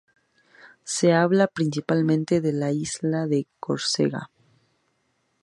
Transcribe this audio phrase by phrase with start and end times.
[0.83, 4.31] Se habla principalmente en la isla de Córcega.